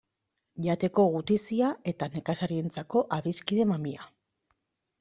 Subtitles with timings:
[0.67, 4.13] Jateko gutizia eta nekazariarentzako adiskide mamia.